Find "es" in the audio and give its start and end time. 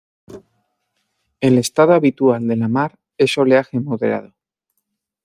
3.19-3.37